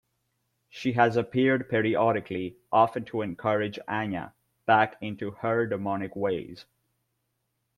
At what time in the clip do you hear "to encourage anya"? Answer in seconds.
3.05-4.33